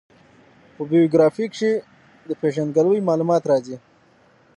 [0.75, 1.73] په بېوګرافي کښي
[2.27, 3.77] د پېژندګلوي معلومات راځي.